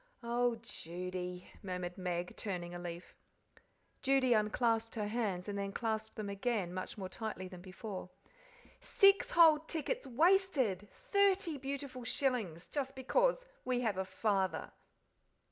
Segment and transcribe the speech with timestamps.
[0.23, 3.13] "Oh, Judy!" murmured Meg, turning a leaf.
[4.01, 8.09] Judy unclasped her hands, and then clasped them again more tightly than before.
[8.79, 14.71] "Six whole tickets wasted thirty beautiful shillings just because we have a father!"